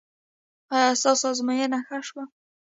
ایا 0.75 0.91
ستاسو 1.01 1.25
ازموینه 1.31 1.79
ښه 1.87 1.97
شوه؟ 2.07 2.23